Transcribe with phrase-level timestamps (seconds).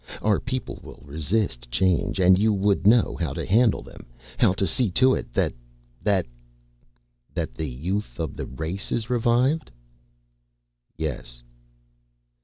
[0.23, 4.07] Our people will resist change and you would know how to handle them,
[4.39, 5.53] how to see to it that
[6.01, 6.25] that"
[7.35, 9.69] "That the youth of the race is revived?"
[10.97, 11.43] "Yes."